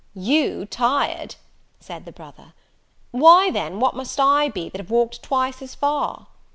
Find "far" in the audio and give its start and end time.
5.75-6.25